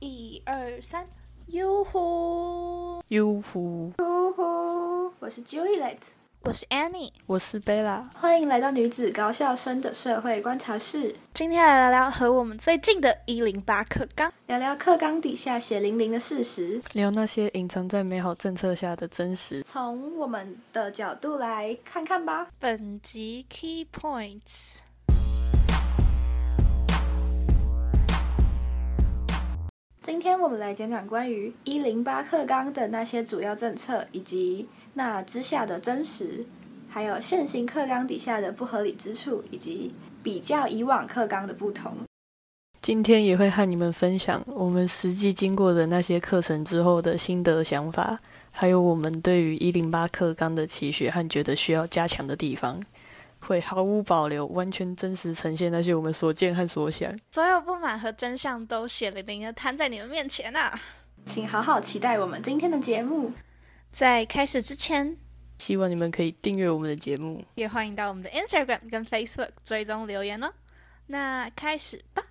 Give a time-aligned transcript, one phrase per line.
[0.00, 1.04] 一二三，
[1.48, 3.92] 哟呼哟呼！
[3.98, 5.12] 哟呼！
[5.18, 5.96] 我是 Juliet，
[6.42, 8.08] 我是 Annie，我是贝拉。
[8.14, 19.64] 欢迎来到女子高校生的社会观察室，今天来聊聊和我们最近的一零八课纲，聊聊课纲底下血淋淋的事实，聊那些隐藏在美好政策下的真实。
[19.64, 22.46] 从我们的角度来看看吧。
[22.60, 24.76] 本集 Key Points。
[30.10, 36.46] 今天我们来讲讲关于一零八课纲的那些主要政策，以及那之下的真实，
[36.88, 39.92] 还有现行课纲底下的不合理之处，以及
[40.22, 41.92] 比较以往课纲的不同。
[42.80, 48.18] 今天也会和你们分享我们实际经过的那些课程之后的心得想法，
[48.50, 52.80] 还有我们对于一零八课纲的期许和觉得需要加强的地方。
[53.48, 60.78] 会毫无保留、完全真实呈现那些我们所见和所想，所有不满和真相都血淋淋的摊在你们面前啊！
[61.24, 63.32] 请好好期待我们今天的节目。
[63.90, 65.16] 在开始之前，
[65.58, 70.52] 希望你们可以订阅我们的节目，也欢迎到我们的 Instagram 跟 Facebook 追踪留言哦。
[71.06, 72.22] 那开始吧。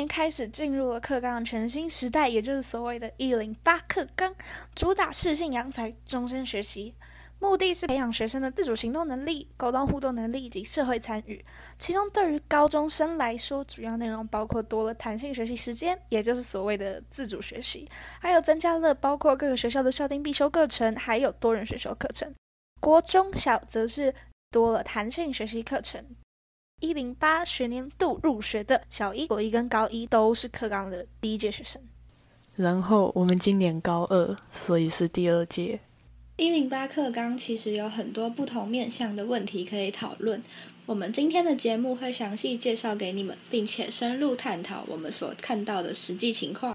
[0.00, 4.34] 年开始进入了课纲的全新时代，也就是所谓的“一零八课纲”，
[4.74, 6.94] 主打适性扬才、终身学习，
[7.38, 11.44] 目的是培养学生的自主行动能力、沟通互动能力以及社会参与。
[11.78, 17.86] 其中，对于高中生来说，主要内容包括多了弹性学习时间，也就是所谓的自主学习，
[18.20, 22.32] 还有增加了包括各个学校的校定必修课程，还有多人选修课程。
[22.80, 24.14] 国中小则是
[24.50, 26.02] 多了弹性学习课程。
[26.80, 31.80] 一零八学年度入学的小一、国一跟高一都是课纲的第一届学生。
[32.56, 35.78] 然后我们今年高二，所以是第二届。
[36.36, 40.42] 一零八课纲其实有很多不同面向的问题可以讨论。
[40.86, 46.74] 我们今天的节目会详细介绍给你们，并且深入探讨我们所看到的实际情况。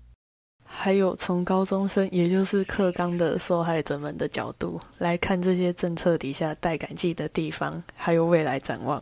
[0.64, 9.02] 还有从高中生，也就是课纲的受害者们的角度来看这些政策底下待感激的地方，还有未来展望。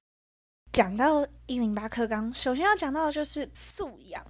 [0.73, 4.25] 讲到一零八课纲，首先要讲到的就是素养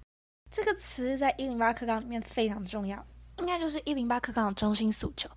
[0.52, 3.04] 这个词，在一零八课纲里面非常重要，
[3.38, 5.30] 应该就是一零八课纲的中心诉求，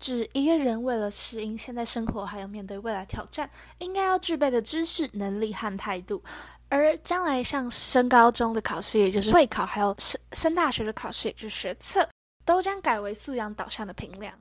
[0.00, 6.20] 指一个人为了适应现在生活，还有面对未来挑战，应该要具备的知识、能力和态度。
[6.68, 12.08] 而将来像升高中的考试，也就是会考，还有升升大学的考试，也就是学测，
[12.44, 14.36] 都将改为素养导向的评量。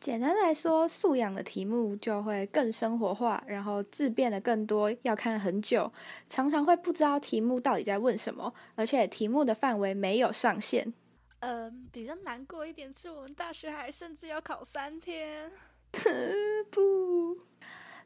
[0.00, 5.92] 简单来说，素养的题目就会更生活化，然后字变得更多，要看很久，
[6.26, 10.94] 常常会不知道题目到底在问什么，而且题目的范围没有上限。
[11.40, 15.50] 嗯，比较难过一点是我们大学还甚至要考三天。
[16.70, 17.36] 不，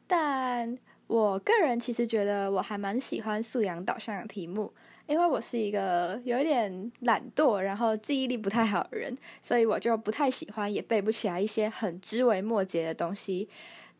[0.05, 0.77] 但
[1.07, 4.73] 我个人其实觉得我还蛮喜欢素养导向的题目。
[5.07, 13.47] 因为我是一个有一点懒惰，然后记忆力不太好的人，所以我就不太喜欢，也背不起来一些很枝微末节的东西。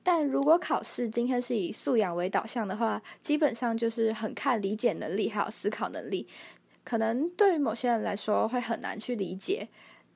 [0.01, 6.27] 但如果考试今天是以素养为导向的话，基本上就是很看理解能力还有思考能力。
[6.83, 9.67] 可能对于某些人来说会很难去理解，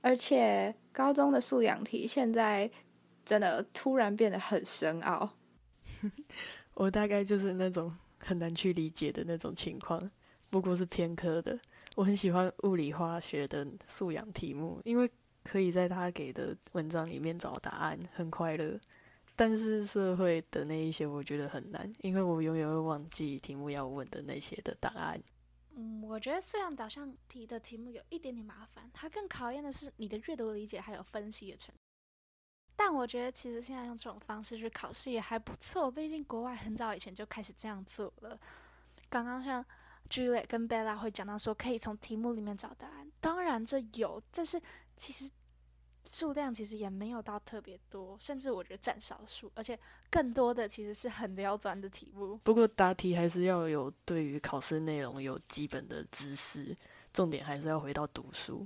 [0.01, 2.69] 而且高中的素养题现在
[3.25, 5.31] 真的突然变得很深奥。
[6.75, 10.11] 我大概就是那种很难去理解的那种情况。
[10.49, 11.59] 不过是偏科的，
[11.95, 15.09] 我很喜欢物理化学的素养题目，因为
[15.43, 18.79] 可以在他给的文章里面找答案，很快乐。
[19.35, 25.21] 但是社会的那一些，我觉得很难，因为我永远会忘记题目要问的那些的答案。
[25.75, 31.79] 嗯，我觉得素养导向题的题目有一点点麻烦，它更考验的是你的阅读理解还有分析的程度。
[32.75, 38.37] 但我觉得其实现在用这种方式去考试也还不错，毕竟国外很早以前就开始这样做了。
[39.09, 39.63] 刚刚像。
[40.09, 43.11] Juliet 跟 Bella 会讲到说，可以从题目里面找答案。
[43.19, 44.59] 当然这有，但是
[44.95, 45.29] 其实
[46.05, 49.51] 数量其实也没有到特别多，甚至我觉得占少数。
[49.53, 49.77] 而且
[50.09, 52.37] 更多的其实是很刁钻的题目。
[52.43, 56.75] 不过答题还是要有对于考试内容有基本的知识，
[57.13, 58.65] 重点还是要回到读书。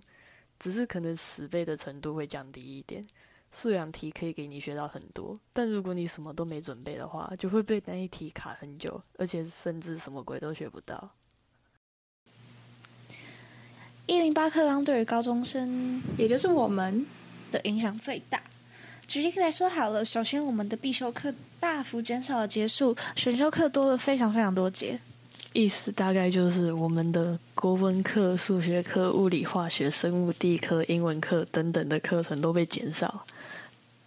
[0.57, 3.05] 只是可能死背的程度会降低一点。
[3.51, 11.13] 素养题可以给你学到很多，但如果你什么都没准备的话，就会被那一题卡很久，而且甚至什么鬼都学不到。
[14.05, 17.05] 一零八课纲对于高中生，也就是我们
[17.51, 18.41] 的影响最大。
[19.07, 24.99] 举例来说好了，首先我们的必修课大幅减少了结束，选修课多了非常非常多节。
[25.53, 33.25] 意思大概就是我们的国文课、数学课、物理、化学、生物、地科、英文课等等的课程都被减少。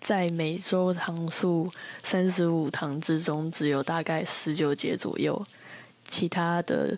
[0.00, 1.70] 在每周堂数
[2.02, 5.46] 三十五堂之中，只有大概十九节左右。
[6.08, 6.96] 其他的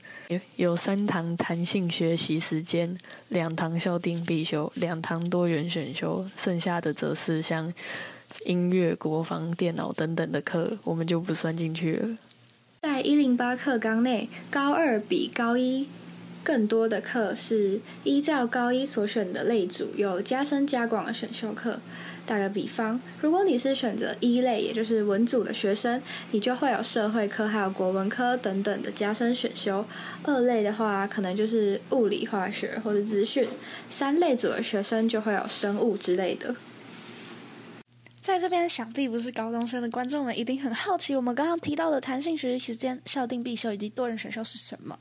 [0.57, 2.97] 有三堂弹性学习时间，
[3.29, 7.73] 两堂校定必修，两堂多元选修，剩下的则是像
[8.45, 12.17] 音乐、国防、电脑等等的课，我们就不算进去了。
[12.83, 15.89] 在一零八课纲内，高二比高一
[16.45, 21.81] 更多的课是依照高一所选的类组，有加深加广的选修课。
[22.29, 29.83] 打个比方，如果你是选择一类，也就是文组的学生，你就会有社会科还有国文科等等的加深选修；
[30.25, 33.47] 二类的话，可能就是物理、化学或者资讯；
[33.89, 36.55] 三类组的学生就会有生物之类的。
[38.21, 44.99] 在这边，想必不是高中生的观众们一定很好奇，我们刚刚提到的弹性学习时间、校定必修以及多人选修是什么？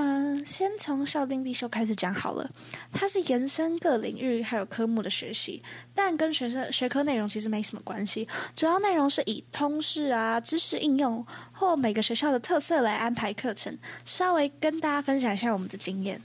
[0.00, 2.48] 嗯，先从校定必修开始讲好了。
[2.92, 5.60] 它是延伸各领域还有科目的学习，
[5.92, 8.24] 但跟学生学科内容其实没什么关系。
[8.54, 13.76] 主要内容是以通识啊、知识应用或每个学校的特色来安排课程。
[14.04, 16.22] 稍微跟大家分享一下我们的经验。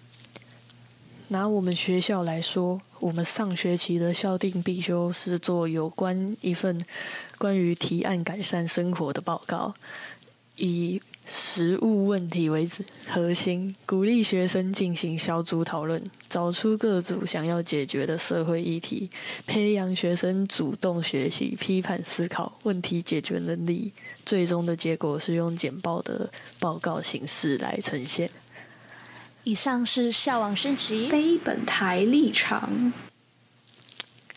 [1.30, 6.80] 拿我们学校来说，我们上学期的校定必修是做有关一份
[7.40, 9.74] 关于提案改善生活的报告，
[10.58, 12.68] 以实物问题为
[13.08, 19.10] 核心，鼓励学生进行小组讨论，找出各组想要解决的社会议题，
[19.46, 23.94] 培养学生主动学习、批判思考、问题解决能力。
[24.26, 26.30] 最终的结果是用简报的
[26.60, 28.30] 报告形式来呈现。
[29.44, 32.94] 以上是校网升级，非本台立场。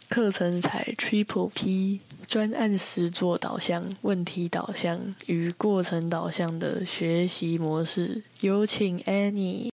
[0.09, 8.23] 课程采 Triple P 专案实作导向、问题导向与过程导向的学习模式。
[8.41, 9.71] 有请 Annie。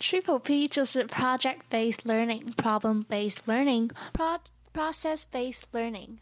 [0.00, 4.38] Triple P 就是 Project Based Learning、Problem Based Learning、Pro
[4.72, 6.18] Process Based Learning。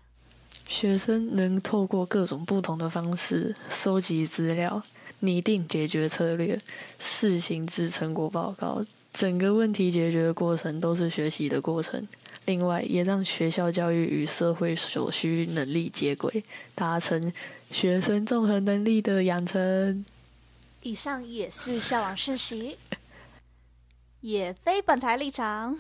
[0.69, 4.83] 学生能透过各种不同的方式收集资料。
[5.25, 6.61] 拟定解决策略，
[6.99, 12.09] 试行至成果报告，整个问题解决的过程都是学习的过程。
[12.45, 16.43] 另外，也让学校教育与社会所需能力接轨，
[16.75, 17.33] 达成
[17.71, 20.05] 学生综合能力的养成。
[20.83, 22.77] 以上也是校网讯息，
[24.21, 25.79] 也非本台立场。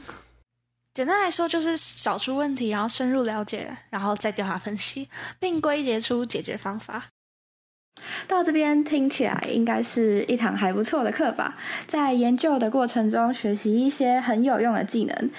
[0.95, 5.09] 简单来说，就是找出问题，然后深入了解，然后再调查分析，
[5.41, 7.09] 并归结出解决方法。
[8.27, 11.57] 到这边听起来应该是一堂还不错的课吧。
[11.87, 15.31] 在研究的过程中，学习一些很有用的技能，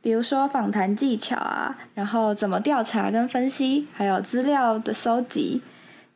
[0.00, 5.62] 比如说访谈技巧啊，然后怎么调查跟分析，还有资料的收集，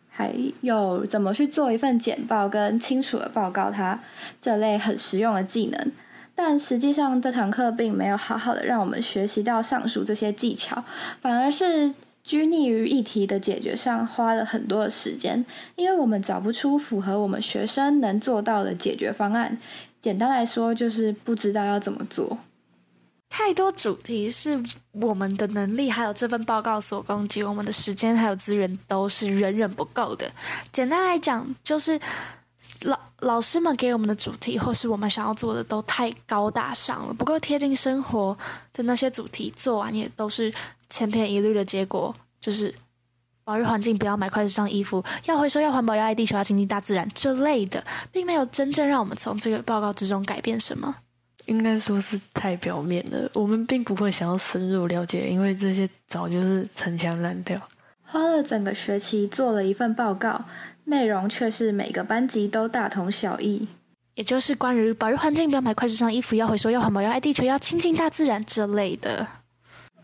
[0.09, 4.01] 还有怎么去做一份简报跟清楚的报告它
[4.41, 5.93] 这类很实用的技能。
[6.35, 10.85] 但实际上，这堂课并没有好好的让我们学习到上述这些技巧，
[11.21, 11.95] 反而是。
[12.25, 15.45] 拘泥于议题的解决上花了很多的时间，
[15.75, 19.59] 因为我们找不出符合我们学生能做到的解决方案。
[20.01, 22.39] 简单来说，就是不知道要怎么做。
[23.35, 30.31] 太多主题是我们的能力还有这份报告所供给我们的时间还有资源都是远远不够的。
[30.71, 31.99] 简单来讲，就是
[32.83, 38.37] 老老师们给我们的主题或是我们想要做的都太高大上了，不够贴近生活
[38.75, 40.53] 的那些主题做完也都是。
[40.91, 42.75] 千篇一律的结果就是，
[43.45, 50.95] 保育环境，不要买快时尚衣服，要回收，要环保，要爱地球，要亲近大自然这类的，并没有真正让我们从这个报告之中改变什么。
[51.47, 57.61] 应该说是太表面了，我们并不会想要深入了解，因为这些早就是陈腔滥调。
[58.03, 60.45] 花了整个学期做了一份报告，
[60.85, 63.67] 内容却是每个班级都大同小异，
[64.15, 69.27] 也就是关于保育环境，不要买快时尚衣服，要回收，要环保，要爱地球，要亲近大自然之类的。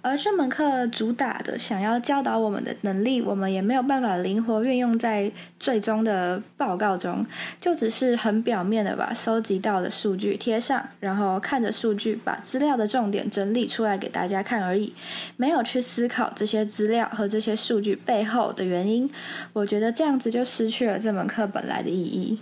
[0.01, 7.27] 而这门课主打的想要教导我们的能力，我们也没有办法灵活运用在最终的报告中，
[7.61, 14.95] 就只是很表面的把收集到的数据贴上，然后看着数据把资料的重点整理出来给大家看而已，
[15.37, 19.11] 没有去思考这些资料和这些数据背后的原因。
[19.53, 22.39] 我觉得这样子就失去了这门课本来的意义。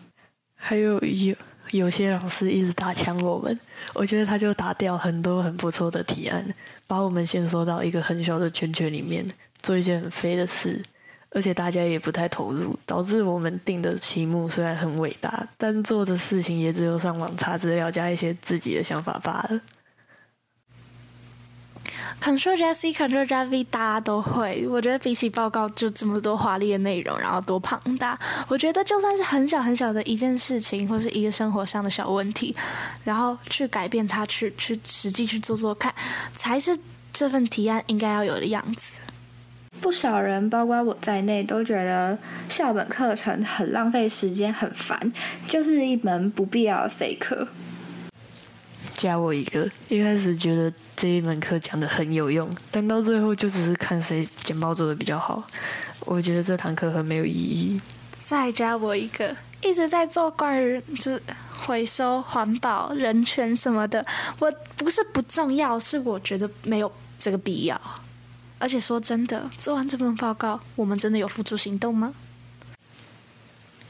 [0.55, 0.99] 还有
[1.71, 3.59] 有些老师一直打枪我们，
[3.95, 6.45] 我觉得他就打掉很多很不错的提案。
[6.87, 9.27] 把我们先缩到一个很小的圈圈里面，
[9.61, 10.81] 做一件很飞的事，
[11.31, 19.61] 而且大家也不太投入，导致我们定的题目虽然很伟大，但做的事情也只有上网查资料，加一些自己的想法罢了。
[22.21, 24.67] Ctrl 加 C，Ctrl 加 V，大家都会。
[24.69, 28.19] 我觉得比起报告就这么多华丽的内容，然后多庞大，
[28.49, 32.55] 我觉得就算是很小很小的一件事情，或是一个生活上的小问题，
[33.05, 35.95] 然后去改变它，去去实际去做做看，
[36.35, 36.77] 才是
[37.13, 38.93] 这份提案应该要有的样子。
[39.81, 42.19] 不少人，包括我在内，都觉得
[42.49, 45.13] 校本课程很浪费时间、很烦，
[45.47, 47.47] 就是一门不必要的废课。
[48.97, 55.47] 加我一个，一开始觉得这一门课讲的很有用，但到最后就只是看谁简报做的比较好。
[56.01, 57.81] 我觉得这堂课很没有意义。
[58.25, 61.23] 再加我一个，一直在做关于就是
[61.67, 64.05] 回收、环保、人权什么的，
[64.39, 67.81] 我不是不重要，是我觉得没有这个必要。
[68.59, 72.15] 而且说真的，做完这份报告，我们真的有付出行动吗？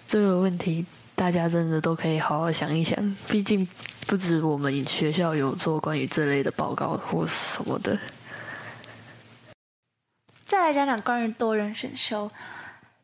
[0.08, 0.84] 这个问题
[1.16, 3.66] 大家真的都可以好好想一想，毕竟
[4.06, 7.98] 不止我们学校有做关于这类的报告或什么的。
[10.44, 12.30] 再来讲讲关于多人选修。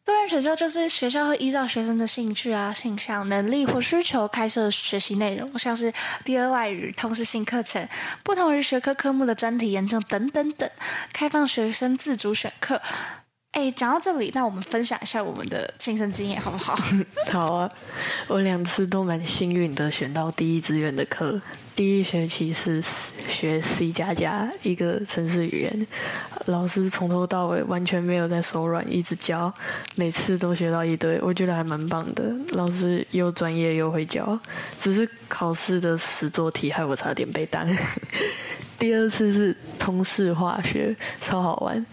[0.04, 5.92] 多人选修就是学校会依照学生的兴趣啊、倾向、能力或需求开设学习内容，像是
[6.25, 7.88] 第二外语、通识性课程、
[8.23, 10.69] 不同于学科科目的专题研究等等等，
[11.12, 12.83] 开放学生自主选课。
[13.53, 16.75] 哎，讲到这里，那我们分享一下我们的亲身经验好不好？
[17.31, 17.71] 好啊，
[18.27, 21.39] 我两次都蛮幸运的选到第一志愿的课。
[21.75, 22.83] 第一学期是
[23.29, 25.87] 学 C 加加一个城市语言，
[26.47, 29.53] 老师从头到尾完全没有在手软，一直教，
[29.97, 32.25] 每次都学到一堆，我觉得还蛮棒的。
[32.51, 34.39] 老师又专业又会教，
[34.81, 37.69] 只是考试的实作题害我差点被当。
[38.79, 41.85] 第二次是通识化学，超好玩。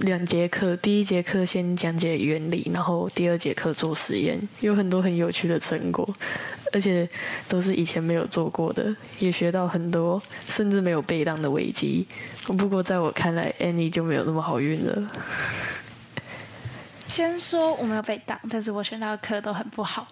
[0.00, 6.06] 两节课，第一节课先讲解原理，然后第二节课做实验，有很多很有趣的成果，
[6.70, 7.08] 而且
[7.48, 12.06] 都是以前没有做过的，也学到很多，甚至没有被当的危机。
[12.58, 15.10] 不过在我看来，Annie 就没有那么好运了。
[16.98, 20.06] 先说我没有被当，但是我选到的课都很不好。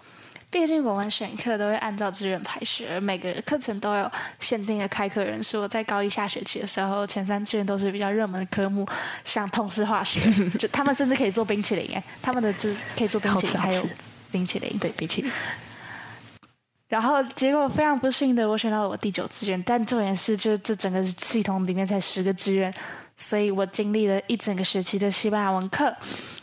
[0.51, 5.67] 毕竟我们选课都会按照志愿排序，而每个课程都有限定的开课人数。
[5.67, 8.87] 在高一下学期的时候，前三志愿都是比较热门的科目，
[9.23, 10.19] 像通识化学，
[10.57, 13.83] 就他们甚至可以做冰淇淋哎，他们的就可以做冰淇淋，还有
[14.31, 15.31] 冰淇淋，对冰淇淋。
[16.89, 22.73] 然后结果非常不幸的，我选到了我第九志愿，但重点是，就这整个系统里面才十个志愿，
[23.15, 25.95] 所以我经历了一整个学期的西班牙文课，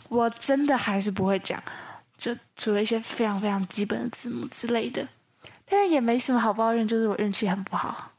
[0.07, 1.61] 我真的还是不会讲。
[2.17, 5.07] 就除了一些非常非常基本的字母之类的，
[5.69, 8.13] 但是也没什么好抱怨，就是我运气很不好。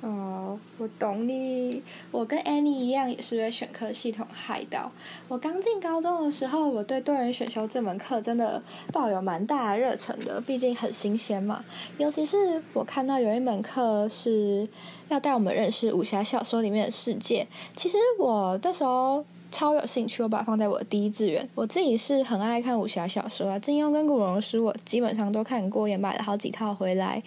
[0.00, 1.82] 哦，我懂你。
[2.10, 4.92] 我跟 Annie 一样，也是被选课系统害到。
[5.26, 11.64] 我刚进高中的时候，我对多元选修这门课真的抱有蛮大的热忱的，毕竟很新鲜嘛。
[11.98, 14.68] 尤其是我看到有一门课是
[15.08, 19.24] 要带我们认识武侠小说里面的世界，其实我那时候。
[19.56, 21.48] 超有兴趣，我把它放在我的第一志愿。
[21.54, 27.22] 我自己是很爱看武侠小说啊，金庸跟古龙的书我基本上都看过，也买了好几套回来。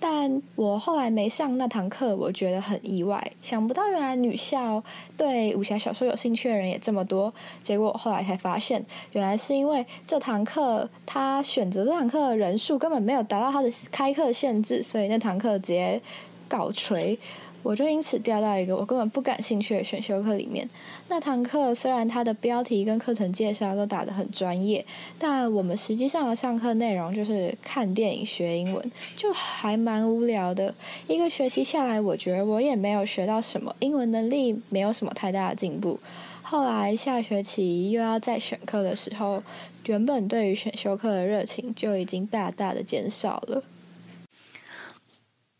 [0.00, 4.82] 但我后来没上那堂课，我觉得很意外，想不到原来女校
[5.16, 7.32] 对武侠小说有兴趣的人也这么多。
[7.62, 16.02] 结果后来才发现，原来是因为这堂课他选择这堂课的人数根本没有达到他的开课限制，所以那堂课直接
[16.48, 17.16] 告吹。
[17.62, 20.68] 我就因此掉到一个我根本不感兴趣的选修课里面。
[21.08, 24.84] 那堂课虽然它的标题跟课程介绍都打得很专业，
[25.18, 30.74] 但我们实际上的上课内容就是看电影学英文，就还蛮无聊的。
[31.06, 35.98] 一个学期下来，我觉得我也没有学到什么英文能力，没有什么太大的进步。
[36.42, 39.42] 后来下学期又要再选课的时候，
[39.84, 43.62] 原本对于选修课的热情就已经大大的减少了。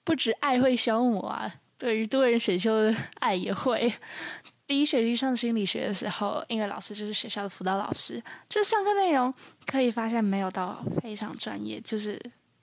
[0.04, 1.56] 不止爱会消磨啊！
[1.78, 3.92] 对于多人选修的 爱也会。
[4.66, 9.32] 第一学期上心理学的时候，因为老师就是学校的辅导老师，就上课内容
[9.64, 12.20] 可以发现没有到非常专业，就是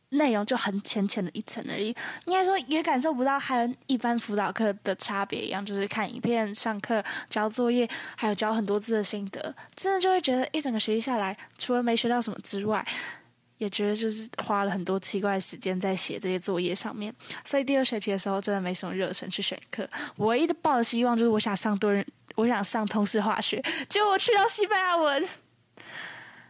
[0.09, 1.87] 内容就很浅浅的一层而已。
[2.27, 12.85] 应该说也感受不到和一般辅导课的差别一样，就是看影片、上课、交作业，还有交很多字的心得，真的就会觉得一整个学期下来，除了没学到什么之外。
[13.57, 17.13] 也觉得就是花了很多奇怪的时间在写这些作业上面，
[17.45, 19.87] 所以第二学期的时候真的没什么热忱去选课。
[20.17, 25.25] 唯一的抱的希望就是我想上多人，我想上通识化学，结果我去到西班牙文。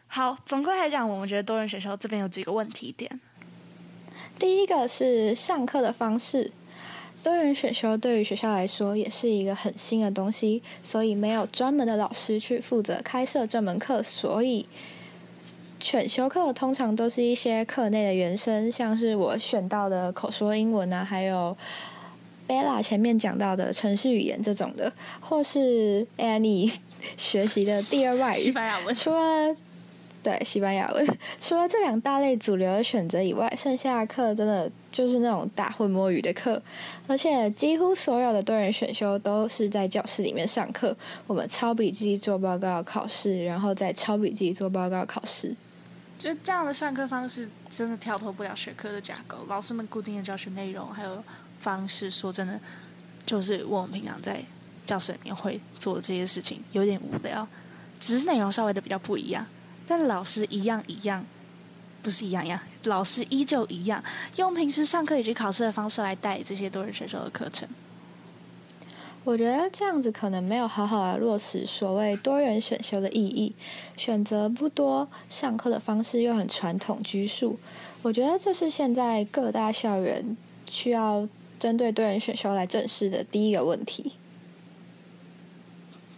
[0.07, 3.19] 好，总归来讲，我们觉得多人选修这边有几个问题点。
[4.39, 6.51] 第一个是上课的方式，
[7.21, 14.67] 多人选修对于学校来说也是一个很新的东西，所以没有专门的老师去负责开设这门课，所以。
[15.79, 21.55] 选修课通常都是一些课内的原声，像是我选到的口说英文啊，还有
[22.47, 26.75] Bella 前面讲到的城市语言这种的，或是 Annie
[27.17, 28.39] 学习的第二外语。
[28.39, 28.95] 西班牙文。
[28.95, 29.55] 除了
[30.23, 31.05] 对，西班牙文。
[31.39, 36.59] 除了这两大类主流的选择以外，剩下的课真的就是那种打混摸鱼的课，
[37.05, 45.55] 而且几乎所有的多人选修都是在教室里面上课，我们抄笔记、做报告、考试，然后再抄笔记、做报告、考试。
[46.17, 51.23] 就这样的上课方式真的跳脱不了学科的架构，老师们固定的教学内容还有
[51.59, 52.59] 方式，说真的，
[53.25, 54.43] 就是我们平常在
[54.85, 57.47] 教室里面会做的这些事情有点无聊，
[57.99, 59.45] 只是内容稍微的比较不一样，
[59.87, 61.25] 但老师一样一样，
[62.01, 64.03] 不是一样一样，老师依旧一样，
[64.37, 67.67] 用平时上课以及考试的方式来带这些多人选修的课程。
[69.25, 73.53] 我觉得这样子可能没有好好的落实所谓多元选修的意义，
[73.97, 77.57] 选择不多，上课的方式又很传统拘束。
[78.03, 80.37] 我觉得这是现在各大校园
[80.69, 81.27] 需要
[81.59, 84.11] 针对多元选修来正视的第一个问题。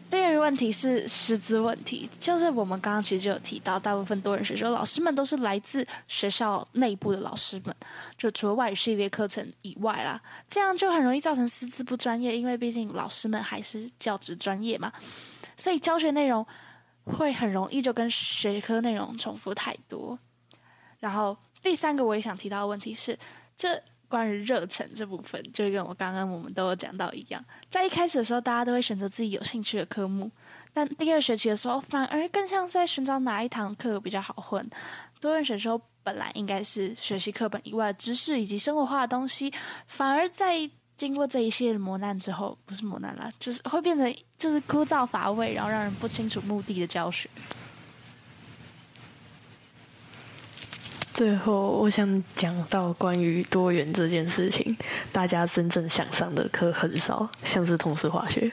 [0.10, 7.76] 第二个问题是师资问题，就是我们刚刚其实就有提到，大部分多人学校老师们都是来自学校内部的老师们，
[8.18, 14.92] 就除了外语系列课程以外啦，这样就很容易造成师资不专业，因为毕竟老师们还是教职专业嘛，
[15.58, 16.46] 所以教学内容
[17.04, 20.18] 会很容易就跟学科内容重复太多。
[21.00, 23.18] 然后第三个我也想提到的问题是，
[23.56, 23.82] 这。
[24.10, 30.32] 关于热忱这部分，就跟我刚刚我们都有讲到一样，在一开始的时候，大家都会选择自己有兴趣的科目，
[30.74, 34.68] 但第二学期的时候，反而更像是在寻找哪一堂课比较好混。
[35.20, 39.52] 多人选修本来应该是学习课本以外的知识以及生活化的东西，
[39.88, 47.30] 反而在经过这一系列磨难之后，不是磨难啦，就是会变成就是枯燥乏味，然后让人不清楚目的的教学。
[51.17, 54.77] 最后，我想讲到关于多元这件事情，
[55.12, 58.51] 大家真正想上的课很少，像是同时化学，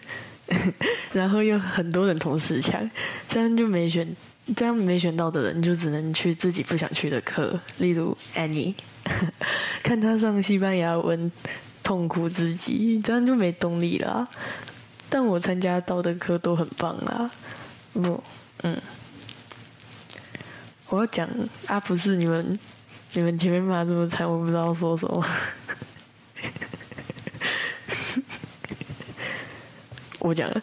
[1.12, 2.82] 然后又很多人同时抢，
[3.28, 4.08] 这样就没选，
[4.56, 8.72] 这样没选到的人就只能去自己不想去的课，例如 Annie，
[9.84, 11.30] 看他上西班牙文
[11.82, 14.26] 痛苦至极，这样就没动力了。
[15.10, 17.30] 但我参加到的课都很棒啊，
[17.92, 18.24] 不，
[18.62, 18.80] 嗯。
[20.88, 21.28] 我要讲
[21.66, 22.58] 啊，不是你们，
[23.14, 25.24] 你们前面骂这么惨，我不知道说什么。
[30.20, 30.62] 我讲了。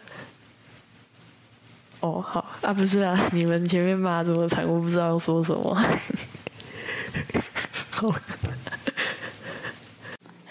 [2.00, 5.74] 哦，好啊，不是啊，你们前面骂这么惨，我不知道要说什么。
[7.90, 8.08] 好。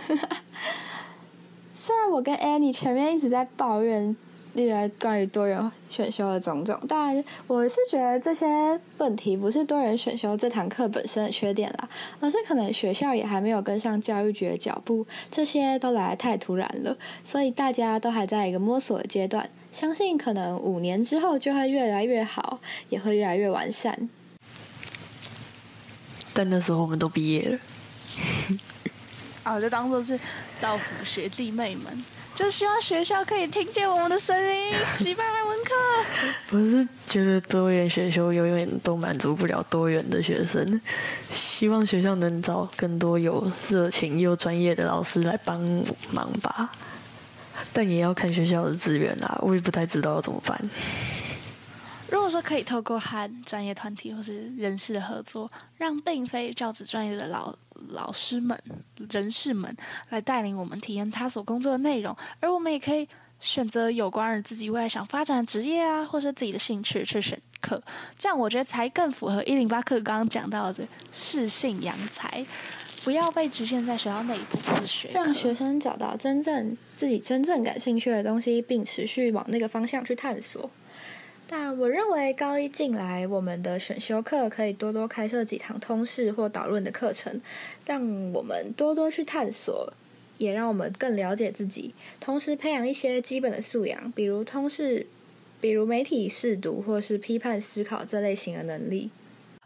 [1.73, 4.15] 虽然我跟 Annie 前面一直在抱怨。
[4.53, 19.49] 例如关于多元选修的种种，但我是觉得这些问题不是多元选修这堂课本身的缺点啦，而是可能学校也还没有跟上教育局的脚步，这些都来太突然了，所以大家都还在一个摸索的阶段。
[19.71, 22.59] 相信可能五年之后就会越来越好，
[22.89, 24.09] 也会越来越完善。
[26.33, 27.59] 但那时候我们都毕业了，
[29.43, 30.19] 啊，就当做是
[30.59, 32.03] 造福学弟妹们。
[32.41, 35.71] 就希望学校可以听见我们的声音，齐白来文课。
[36.49, 40.81] 我是觉得多元选修永远都满足不了多元的学生，
[41.31, 45.61] 希望学校能找更多有热情又专业的老师来帮
[46.09, 46.71] 忙吧。
[47.71, 50.59] 但也要看学校的资源啊，我也不太知道要怎么办。
[52.11, 57.55] 如果说可以透过和专业团体或是人事的合作，让并非教职专业的老
[57.87, 58.61] 老师们、
[59.09, 59.73] 人士们
[60.09, 63.07] 来带领我们体验他所工作的内容，而我们也可以
[63.39, 67.81] 选择有关于自己未来想发展的职业啊，或是自己的兴趣去选课，
[68.19, 72.45] 这样我觉得才更符合一零八课刚刚讲到的适性扬才，
[73.05, 80.69] 不要被局限在学校内部自学让学生找到真正自己真正感兴趣的东西，并持续往那个方向去探索。
[81.53, 87.41] 但我认为高一进来，我们的选修课可以多多开设几堂通识或导论的课程，
[87.85, 89.91] 让我们多多去探索，
[90.37, 95.05] 也让我们更了解自己，同时培养一些基本的素养，比如通识，
[95.59, 99.11] 比如媒体试读或是批判思考这类型的能力，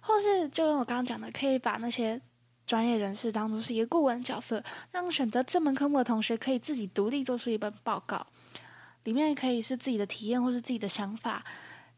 [0.01, 2.19] 或是就跟我刚刚讲的，可以把那些
[2.65, 8.25] 专业人士当做是一个顾问角色，让选择这门科目的同学可以自己独立做出一本报告，
[9.03, 11.45] 里面可以是自己的体验或是自己的想法。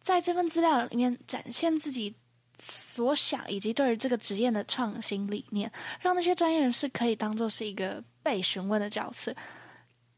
[0.08, 2.16] 在这份资料里面展现自己
[2.60, 9.36] 所想，以及对于这个职业的创新理念，让那些专业人士可以当做是一个被询问的角色，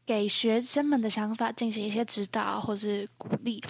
[0.06, 3.60] 给学生们的想法进行一些指导或是鼓励，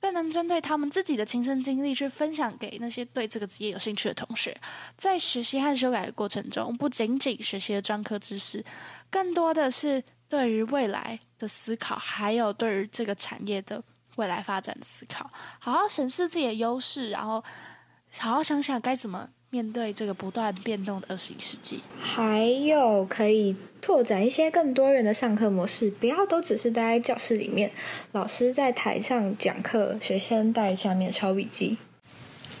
[0.00, 4.58] 更能针对他们自己的亲身经历去分享给那些对这个职业有兴趣的同学。
[4.96, 8.64] 在学习和修改的过程中，不仅仅学习了专科知识，
[9.10, 13.84] 更多的是对于未来的思考，还有对于这个产业的。
[14.18, 17.42] 未来发展思考，好好审视自己的优势，然后
[18.18, 21.80] 好好想想该怎么面对这个不断变动的二十一世纪。
[22.00, 27.70] 还有可以拓展一些更多元的上课模式，不要都只是待在教室里面，
[28.10, 31.78] 老师在台上讲课，学生在下面抄笔记。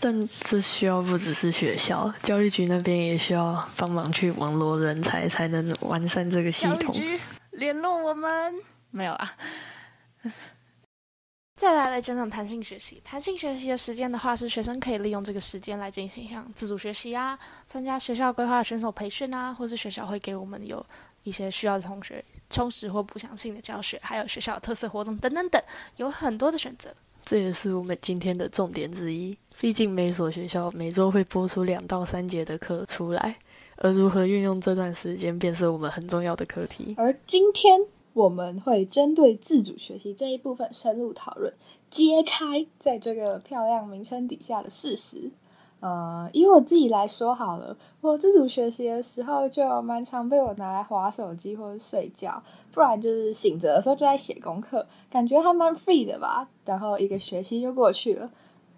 [0.00, 6.94] 但这需要不只是学校，教育局那边也需要帮忙去网罗人才，才能完善这个系统。
[7.50, 8.54] 联络我们
[8.92, 9.32] 没有啊。
[11.58, 13.02] 再来来讲讲弹性学习。
[13.04, 20.84] 弹性学习的时间的话，是学生可以利用这个时间来进行像自主学习啊，参加学校规划选手培训啊，或是学校会给我们有
[21.24, 25.60] 一些需要的同学充实或补强性的教学，还有学校特色活动等等等，
[25.96, 26.94] 有很多的选择。
[27.24, 29.36] 这也是我们今天的重点之一。
[29.58, 33.36] 毕竟每所学校每周会播出两到三节的课出来，
[33.78, 36.94] 而如何运用这段时间，便是我们很重要的课题。
[36.96, 37.80] 而今天。
[38.18, 41.54] 我们会针对自主学习这一部分深入讨论，
[41.88, 45.30] 揭开在这个漂亮名称底下的事实。
[45.78, 56.48] 呃，以我自己来说好了，我自主学习的时候就蛮常被我拿来划手机或者睡觉，不然就是醒着的时候就在写功课，感觉还蛮 free 的吧。
[56.64, 58.28] 然后一个学期就过去了，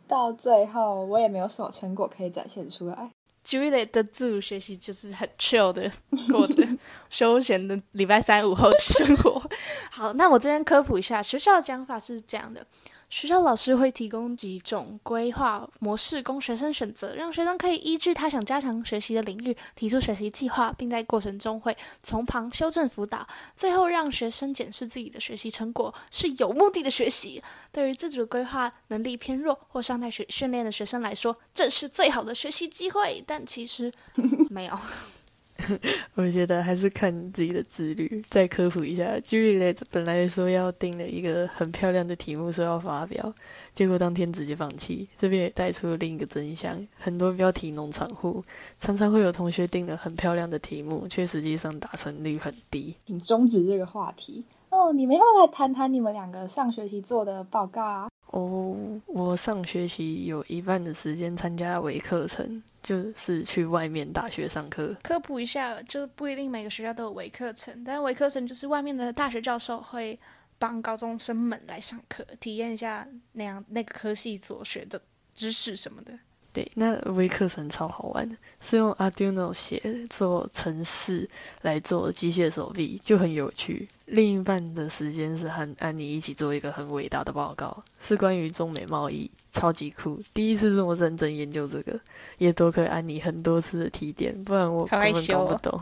[0.06, 3.10] 到最后我也没有什么成果可以展现出来。
[3.50, 5.90] Julie 的自主学习就是很 chill 的
[6.30, 9.42] 过程休闲的礼拜三午后生活。
[9.90, 12.64] 好，那我这边科普一下，学校的讲法是这样的。
[13.10, 27.42] 学校老师会提供几种规划模式供学生选择，让学生可以依据他想加强学习的领域提出学习计划，并在过程中会从旁修正辅导，最后让学生检视自己的学习成果，是有目的的学习。
[27.72, 33.22] 对于自主规划能力偏弱或上台学训练的学生来说，这是最好的学习机会。
[33.26, 33.92] 但其实
[34.48, 34.78] 没有。
[36.14, 38.22] 我觉得还是看自己的自律。
[38.28, 43.32] 再科普一下，Julie 本来说要定了一个很漂亮的题目，说要发表，
[43.74, 45.08] 结果当天直接放弃。
[45.16, 48.42] 这边也带出了另一个真相：很多标题农场户
[48.78, 52.94] 常常会有同学定了很漂亮的题目，却实际上达成率很低。
[53.06, 54.92] 请终止这个话题哦！
[54.92, 58.09] 你们要不要来谈谈你们两个上学期做的报告啊？
[58.32, 64.96] 哦，我上学期有一半的时间参加微课程，就是去外面大学上课。
[65.02, 70.16] 科普一下，就不一定每个学校都有微课程，但是微课程就是外面的大学教授会
[70.58, 75.02] 帮高中生们来上课，体验一下那样那个科系所学的
[75.34, 76.16] 知识什么的。
[76.52, 81.28] 对，那微课程超好玩的，是用 Arduino 写做程式
[81.62, 83.86] 来做机械手臂，就很有趣。
[84.06, 90.20] 另一半的时间是和安妮一起做一个很伟大的报告，是关于中美贸易，超级酷。
[90.34, 91.98] 第一次这么认真研究这个，
[92.38, 95.80] 也多亏安妮很多次的提点，不然我根本搞不懂。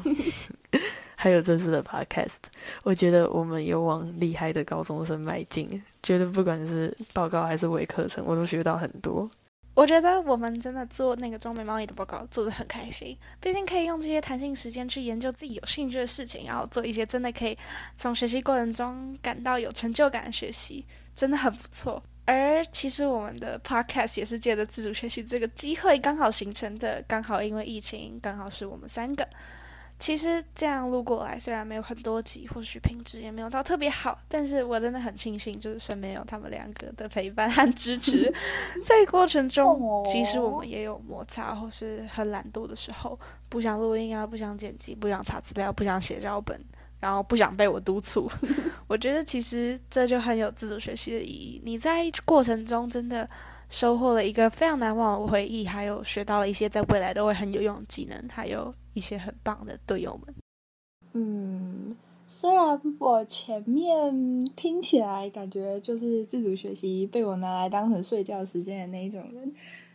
[1.21, 2.37] 还有这次的 Podcast，
[2.85, 9.29] 我觉得我们有往厉害的高中生迈进，觉得不管是报告还是微课程，我都学到很多。
[9.79, 17.57] 我觉得我们真的做那个中美贸易的报告做的很开心，毕竟可以用这些弹性时间去研究自己有兴趣的事情，然后做一些真的可以
[17.95, 22.03] 从学习过程中感到有成就感的学习，真的很不错。
[22.25, 29.25] 而其实我们的 podcast 也是借着自主学习这个机会刚好形成的，刚好因为疫情，刚好是我们三个。
[29.99, 38.33] 其实这样录过来，虽然没有很多集，或许品质也没有到特别好，但是我真的很庆幸，就是身边有他们两个的陪伴和支持。
[38.85, 46.59] 在过程中，即使我们也有摩擦或是很懒惰的时候，不想录音啊，不想剪辑，不想查资料，不想写脚本，
[47.01, 48.31] 然后不想被我督促。
[48.87, 51.61] 我觉得其实这就很有自主学习的意义。
[51.65, 53.29] 你在过程中真的。
[53.69, 60.35] 收获了一个非常难忘的回忆，还有学到了一些在未来都会很有用的技能，还有一些很棒的队友们。
[61.13, 69.53] 嗯，虽然我前面听起来感觉就是自主学习被我拿来当成睡觉时间的那一种人，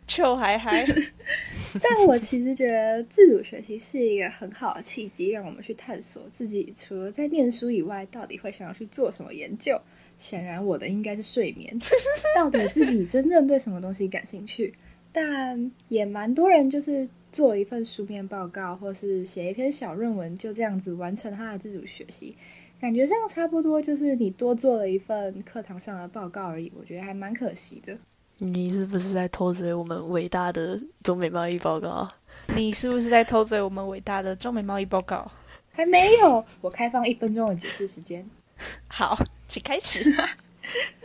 [0.08, 0.86] 臭嗨嗨，
[1.82, 9.80] 但我其实觉得自主学习是一个很好的契机，让我们去探索自己除了在念书以外，到底会想要去做什么研究。
[10.18, 11.78] 显然我的应该是睡眠，
[12.36, 14.74] 到底自己真正对什么东西感兴趣？
[15.12, 22.36] 但也蛮多人就是做一份书面报告，或是写一篇小论文，就这样子完成他的自主学习，
[22.82, 26.72] 感觉这样差不多就是你多做了一份课堂上的报告而已。
[26.76, 27.96] 我觉得还蛮可惜的。
[28.40, 32.10] 你是不是在偷嘴我们伟大的中美贸易报告？
[32.56, 35.32] 你是不是在偷嘴我们伟大的中美贸易报告？
[35.72, 38.28] 还没有，我开放一分钟的解释时间。
[38.88, 39.16] 好。
[39.54, 40.12] 请开始。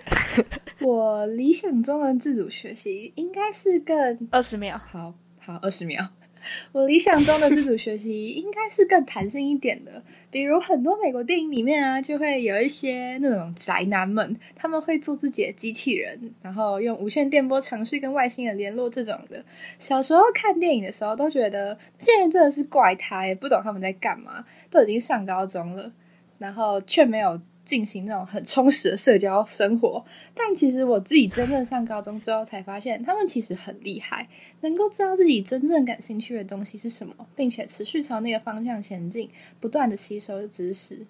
[0.80, 4.78] 我理想中的自主学习应该是更二十秒。
[4.78, 6.08] 好好，二十秒。
[6.72, 19.44] 我理想中的自主学习应该是更弹性一点的，比如很多美国电影里面啊，就会有一些那种宅男们，他们会做自己的机器人，然后用无线电波程序跟外星人联络这种的。
[19.78, 25.92] 小时候看电影的时候，都觉得这些人真的是怪胎，不懂他们在干嘛，都已经上高中了，
[26.38, 27.38] 然后却没有。
[27.68, 30.02] 进行那种很充实的社交生活，
[30.35, 34.26] 但其实我自己真正上高中之后才发现，他们其实很厉害，
[34.62, 41.07] 能够知道自己真正感兴趣的东西是什么，并且持续朝那个方向前进，不断的吸收知识。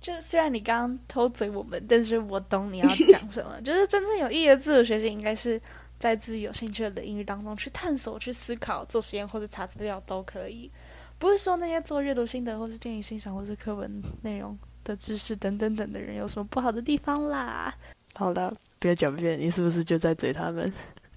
[0.00, 3.58] 就虽然你刚刚偷嘴我们，但是我懂你要讲什么。
[3.62, 5.62] 就是真正有意义的自主学习，应该是
[6.00, 10.68] 在自己有兴趣的领域当中去探索、去思考、做实验或者查资料都可以，
[11.20, 14.58] 不是说那些做阅读心得或是电影欣赏或是课文内容。
[14.84, 17.74] 的知识等等等的人有什么不好的地方啦？
[18.14, 20.72] 好的，不要狡辩，你是不是就在嘴他们？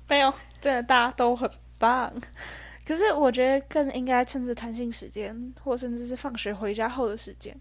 [0.07, 2.11] 没有，真的大家都很棒。
[2.85, 7.55] 可是我觉得更应该趁着弹性时间，或甚至是放学回家后的时间，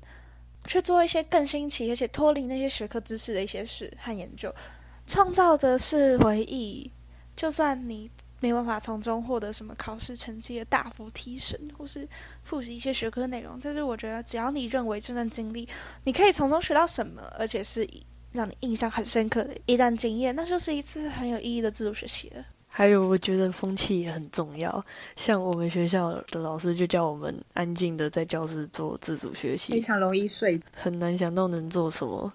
[0.64, 4.54] 去做一些更新奇而且脱离那些学科知识的一些事和研究，
[5.06, 6.90] 创造的是回忆。
[7.34, 8.10] 就算你。
[8.40, 12.06] 没办法从中获得什么考试成绩的大幅提升，或是
[12.42, 13.58] 复习一些学科内容。
[13.62, 15.68] 但是我觉得，只要你认为这段经历
[16.04, 17.88] 你可以从中学到什么，而且是
[18.32, 22.44] 让你印象很深刻的一段经验，那就是一次很有意义的自主学习了。
[22.68, 24.84] 还有，我觉得风气也很重要。
[25.16, 32.30] 像我们学校的老师就叫我们安静的在教室做自主学习，非常容易睡，很难想到能做什么。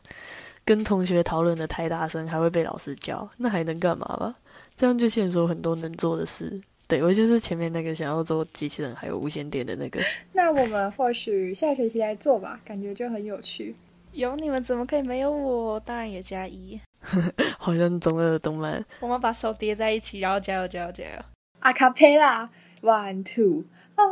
[0.66, 4.34] 跟同学讨论的太大声，还会被老师教，那还能干嘛吧？
[4.82, 6.60] 这样就限说很多能做的事。
[6.88, 10.02] 对我就是前面那个想要做机器人还有无线电的那个。
[10.34, 13.76] 那我们或许下学期来做吧，感觉就很有趣。
[14.13, 15.80] 有你们怎么可以没有我？
[15.82, 16.80] 当然也加一。
[17.60, 18.84] 好像中二动漫。
[19.02, 21.12] 我们把手叠在一起，然后加油加油加油！
[21.60, 22.50] 阿卡贝拉
[22.82, 23.63] ，one two
[23.94, 24.04] 啊。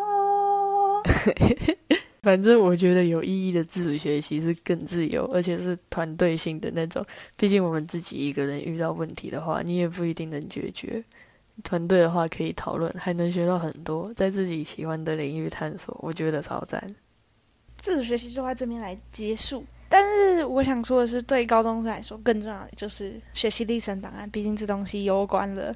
[2.21, 7.05] 反正我觉得有意义的自主学习是更自由，而且是团队性的那种。
[7.37, 11.03] 毕竟我们自己一个人遇到问题的话，你也不一定能解决。
[11.63, 16.81] 团队的话可以讨论，还能学到很多，在自己喜欢的领域探索，我觉得超赞。
[17.77, 19.63] 自主学习就在这边来结束。
[19.87, 25.75] 但是我想说的是，对高中生来说，更重要的就是学习历程档案，毕竟这东西攸关了。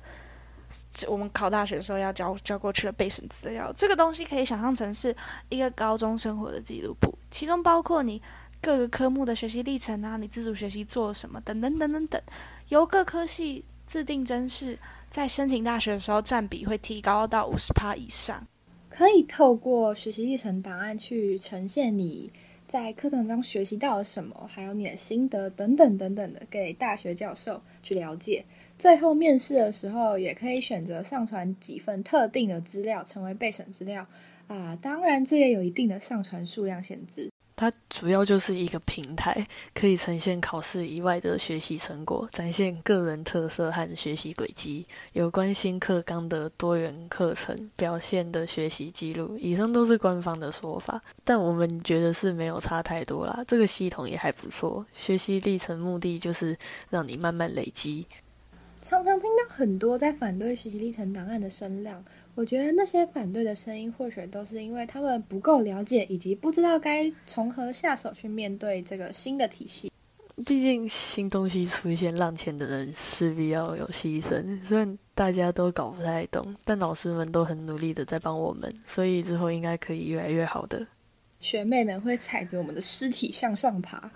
[1.08, 5.16] 我们考大学的时候要交交过去的备审资料，这个东西可以想象成是
[5.50, 8.22] 一个高中生活的记录簿，其中包括你
[8.62, 12.22] 各个科目的学习历程啊，你自主学习做了什么等等等等等，
[12.70, 14.78] 由各科系自定真试，
[15.10, 18.48] 在申请大学的时候占比会提高到五十趴以上，
[18.90, 22.32] 可以透过学习历程档案去呈现你
[22.68, 28.46] 在课堂中学习到了什么，还有你的心得等等等等的，给大学教授去了解。
[28.84, 34.06] 最后面试的时候，也可以选择上传几份特定的资料成为备审资料
[34.50, 34.78] 啊。
[34.82, 37.32] 当然，这也有一定的上传数量限制。
[37.56, 49.38] 它主要就是一个平台，可以呈现考试以外的学习成果，展现个人特色和学习轨迹，有关新课纲的多元课程表现的学习记录。
[49.38, 53.42] 以上都是官方的说法，但我们觉得是没有差太多啦。
[53.48, 56.58] 这个系统也还不错，学习历程目的就是
[56.90, 58.06] 让你慢慢累积。
[58.84, 62.04] 常常听到很多在反对学习历程档案的声量，
[62.36, 69.90] 我觉得那些反对的声音，或许都是因为他们不够了解，以及不知道该从何下手去面对这个新的体系。
[70.46, 74.62] 毕竟新东西出现，浪前的人势必要有牺牲。
[74.66, 80.86] 虽然大家都搞不太懂，但老师们都很努力的在帮我们，所以之后应该可以越来越好的。
[81.44, 84.10] 学妹们会踩着我们的尸体向上爬，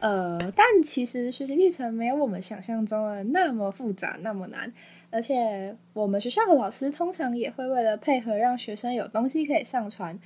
[0.00, 4.70] 呃，但其实学习历程没有我们想象中的那么复杂、那么难。
[5.12, 10.18] 而且我们学校的老师通常也会为了配合让学生有东西可以上传，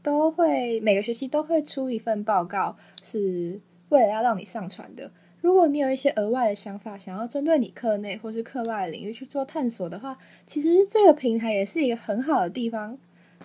[0.00, 5.10] 都会每个学期都会出一份报告，是为了要让你上传的。
[5.40, 12.96] 如果你有一些额外的想法，想要针对你课内或是课外领域去做探索的话，其实这个平台也是一个很好的地方。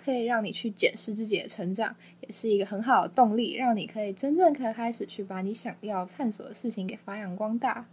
[0.04, 7.86] 可以让你去检视自己的成长，也是一个很好的动力，让你可以真正可以开始去把你想要探索的事情给发扬光大。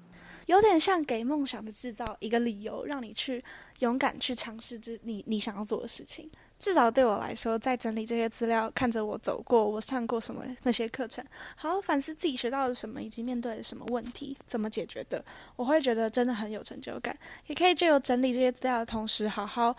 [0.46, 3.44] 有点像给梦想的制造一个理由，让你去
[3.78, 6.28] 勇敢去尝试这你你想要做的事情。
[6.58, 17.16] 至少对我来说，在整理这些资料，看着我走过、我上过什么那些课程，好好反思自己学到了什么，以及面对了什么问题，怎么解决的，我会觉得真的很有成就感。
[17.46, 19.76] 也可以借由整理这些资料的同时，好好。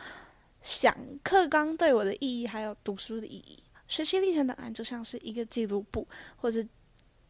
[0.61, 6.63] 想课纲对我的意义，还有读书的意义，学习历程档案就像是一个记录簿，或者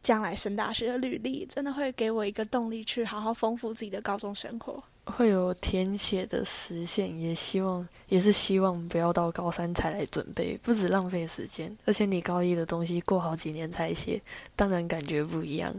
[0.02, 4.82] 将来升大学的履历，真的会给我一个动力去好好丰富自己的高中生活。
[5.06, 14.22] 会有填写的实现，也希望也是希望不要到高三才来准备，不止浪费时间，而且你高一的东西过好几年才写，
[14.54, 15.74] 当然感觉不一样。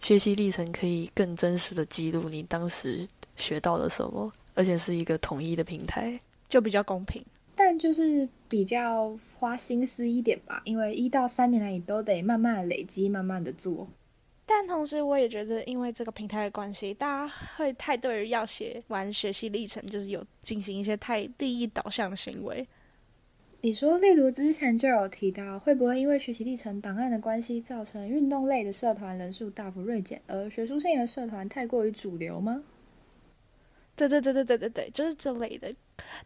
[0.00, 6.20] 学习历程可以更真实的记录你当时学到了什么，而且是一个统一的平台，
[6.52, 7.24] 就比较公平。
[7.54, 13.88] 但就是比较花心思一点吧，因为一到三年来你都得慢慢的累积，慢慢的做。
[14.44, 22.68] 但同时，我也觉得，因为这个平台的关系，大家会太对于要写完学习历程，就是有进行一些太利益导向的行为。
[23.62, 32.62] 你说，例如之前就有提到，会不会因为学习历程档案的关系，造成运动类的社团人数大幅锐减，而学术性的社团太过于主流吗？
[33.94, 35.72] 对对对对对对对，就是这类的。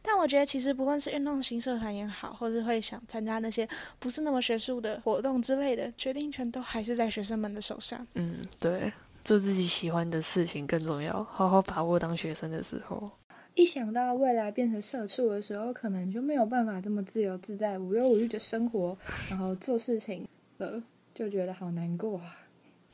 [0.01, 8.07] 但我觉得，其实不论是运动型社团也好，或是会想参加那些不是那么学术的活动之类的，决定权都还是在学生们的手上。
[8.15, 8.93] 嗯，对，
[9.25, 13.11] 做自己喜欢的事情更重要，好好把握当学生的时候。
[13.55, 18.97] 一想到未来变成社畜的时候，可能就没有办法这么自由自在、无忧无虑的生活，
[19.31, 20.83] 然后做事情了，
[21.15, 22.37] 就觉得好难过啊。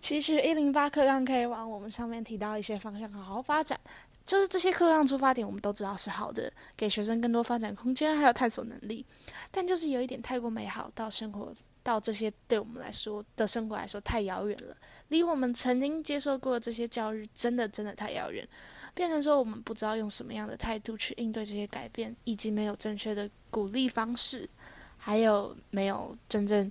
[0.01, 3.79] 其实一零八课纲可以往我们上面提到一些方向好好发展。
[4.25, 9.05] 就是这些课纲出发点，我们都知道是好的，给学生更多发展空间，还有探索能力。
[9.51, 14.77] 但就是有一点太过美好，到生活到这些对我们来说的生活来说太遥远了，
[15.09, 18.49] 离我们曾经接受过这些教育真的真的太遥远，
[18.95, 24.49] 变成说我们不知道用什么样的态度去应对这些改变，以及没有正确的鼓励方式，
[24.97, 26.71] 还有没有真正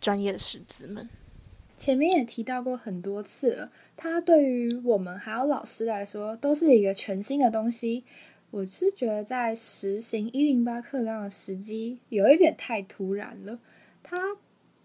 [0.00, 1.08] 专业的师资们。
[1.80, 8.04] 前面也提到过很多次了，它对于我们还有老师来说，都是一个全新的东西。
[8.50, 13.58] 我是觉得在实行一零八课纲的时机有一点太突然了。
[14.02, 14.18] 它，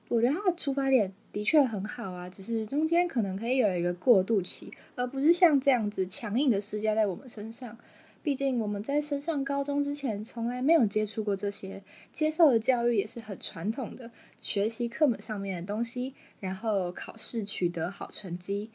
[0.08, 7.78] 我觉得它的出发点的确很好啊，只是中间可能可以有一个过渡期，而不是像这样子强硬的施加在我们身上。
[8.26, 14.10] 毕竟我们在升上高中之前，从来没有接触过这些，接受的教育也是很传统的，
[14.42, 18.72] 学习课本上面的东西，然后考试取得好成绩。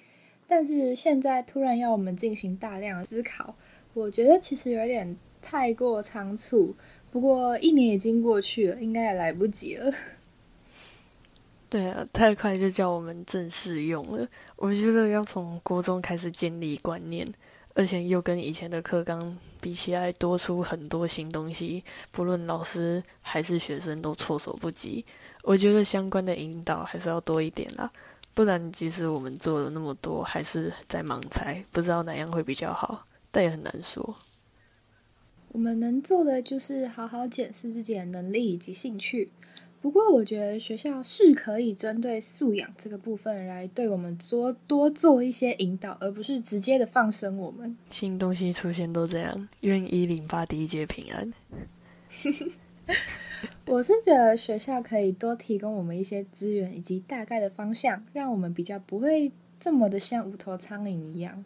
[0.47, 3.57] 但是现在突然要我们进行大量的思考，
[3.93, 6.77] 我觉得其实有点太过仓促。
[7.11, 9.93] 不过一年已经过去了，应该也来不及了。
[11.69, 14.29] 对啊，太快就叫我们正式用了。
[14.55, 17.27] 我觉得要从国中开始建立观念。
[17.75, 25.05] 而且又跟以前的课纲比起来，多出很多新东西，不论老师还是学生都措手不及。
[25.43, 27.91] 我觉得相关的引导还是要多一点啦，
[28.35, 34.17] 不然即使我们做了那么多，还是在盲猜，不知道哪样会比较好，但也很难说。
[35.53, 39.33] 我们能做的就是好好检视自己的能力以及兴趣。
[39.83, 47.75] 不过，我觉得学校是可以针对素养这个部分来对我们多多做一些引导，而不是直接的放生我们。
[47.89, 51.33] 新东西出现都这样，愿一零八第一节平安。
[53.65, 61.43] 我是觉得学校可以多提供我们一些资源以及大概的方向，让我们比较不会这么的像无头苍蝇一样。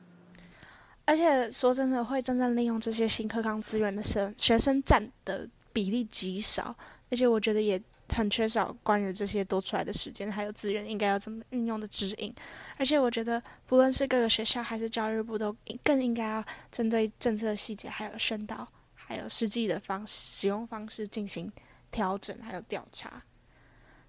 [1.05, 6.75] 而且说真的，会真正利用这些新课纲资源的生学生占的比例极少，
[7.13, 7.81] 而且我觉得也。
[8.09, 12.33] 很缺少关于这些多出来的时间还有资源应该要怎么运用的指引，
[12.79, 21.51] 而且我觉得不论是各个学校还是教育部都更应该要针对政策细节还有宣导还有实际的方使用方式进行
[21.91, 23.23] 调整还有调查。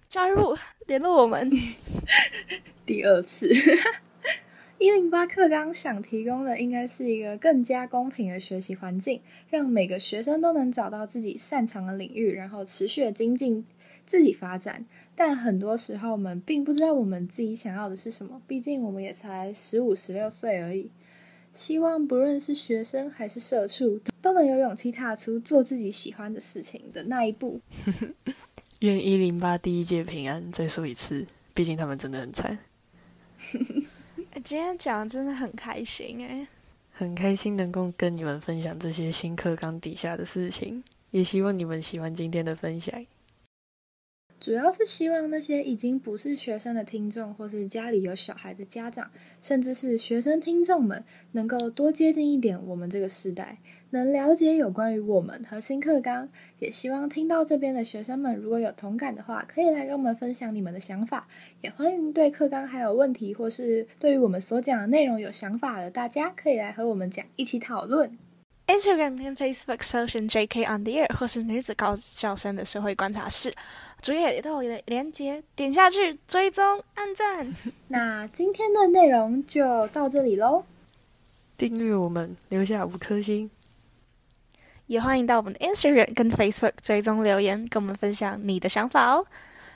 [0.08, 0.56] 教育部
[0.86, 1.50] 联络我们。
[2.86, 3.50] 第二次，
[4.78, 13.66] 一零八课纲想提供的应该是一个更加公平的学习环境，让每个学生都能找到自己擅长的领域，然后持续的精进。
[14.06, 18.40] 自己发展，但很多时候我们并不知道我们自己想要的是什么。
[18.46, 20.90] 毕竟我们也才十五、十六岁而已。
[21.52, 27.60] 希望不论是学生还是社畜，都能有勇气踏出做自己喜欢的事情的那一步。
[28.80, 30.52] 愿一零八第一届平安。
[30.52, 32.58] 再说一次，毕竟他们真的很惨。
[34.44, 36.46] 今天讲的真的很开心哎，
[36.92, 43.02] 很开心能够跟你们分享这些新课纲底下的事情，也希望你们喜欢今天的分享。
[44.46, 53.58] 主要是希望那些已经不是学生的听众，或是家里有小孩的家长，甚至是学生听众们，能够多接近一点我们这个时代，
[53.90, 56.28] 能了解有关于我们和新课纲。
[56.60, 61.26] 也希望听到这边的学生们，如果有同感的话，可以来跟我们分享你们的想法。
[61.62, 68.16] 也欢迎对课纲还有问题，或是对于我们所讲的内容有想法的大家，可以来和我们讲，一起讨论。
[68.66, 73.54] Instagram 跟 Facebook 搜寻 JK on the air 或是女子高校生的社会观察室，
[74.02, 77.54] 主页都有连接，点下去追踪按赞。
[77.88, 80.64] 那今天的内容就到这里喽。
[81.56, 83.48] 订阅我们，留下五颗星。
[84.86, 89.26] 也欢迎到我们的 Instagram 跟 Facebook 追踪留言，跟我们分享你的想法哦。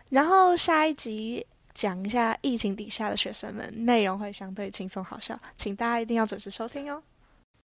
[0.09, 7.03] 然后下一集讲一下疫情底下的学生们，内容会相对轻松好笑，请大家一定要准时收听哦。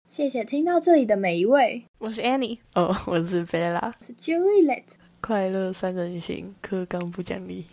[0.08, 4.84] 谢谢听到这里的每一位，我是 Annie，哦，我是贝拉，我是 Juliet，
[5.22, 7.66] 快乐三人行，课纲不讲理。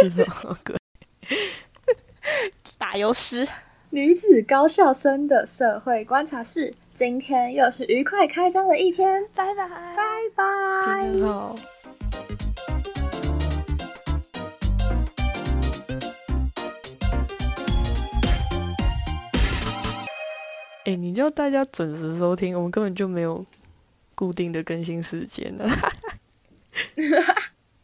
[0.00, 0.76] 这什么鬼？
[2.78, 3.46] 打油诗。
[3.90, 10.44] 女子高校生的社会观察室，今天又是愉快开张的一天，拜拜，拜拜，
[11.00, 11.54] 今天好。
[20.88, 23.44] 哎、你叫大家准时收听，我们根本就没有
[24.14, 25.68] 固定的更新时间了。